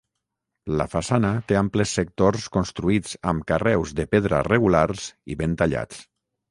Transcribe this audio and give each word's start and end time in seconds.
La 0.79 0.87
façana 0.93 1.29
té 1.51 1.57
amples 1.59 1.93
sectors 1.99 2.47
construïts 2.57 3.15
amb 3.33 3.47
carreus 3.53 3.95
de 4.01 4.11
pedra 4.17 4.45
regulars 4.53 5.09
i 5.35 5.41
ben 5.45 5.57
tallats. 5.63 6.07